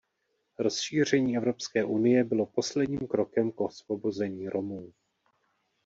Rozšíření 0.59 1.37
Evropské 1.37 1.83
unie 1.83 2.23
bylo 2.23 2.45
posledním 2.45 2.99
krokem 3.07 3.51
k 3.51 3.61
osvobození 3.61 4.49
Romů. 4.49 4.93